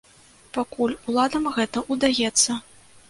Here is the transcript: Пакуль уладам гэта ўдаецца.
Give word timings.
Пакуль 0.57 0.95
уладам 1.13 1.45
гэта 1.59 1.85
ўдаецца. 1.93 2.51